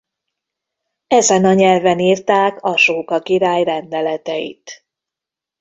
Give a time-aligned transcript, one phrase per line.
[1.07, 4.85] Ezen a nyelven írták Asóka király rendeletit.